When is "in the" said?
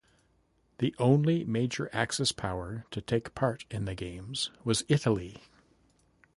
3.69-3.93